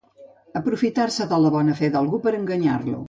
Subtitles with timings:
[0.59, 2.99] Aprofitar-se de la bona fe d'algú per a enganyar-lo.